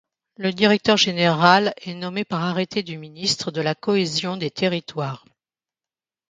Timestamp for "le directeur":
0.35-0.97